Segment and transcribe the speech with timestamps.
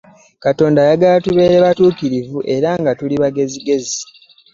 [0.43, 4.01] Katonda atagala tubeere batukirivu era nga tuli bagezigezi.